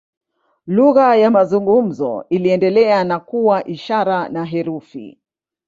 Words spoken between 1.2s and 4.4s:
mazungumzo iliendelea na kuwa ishara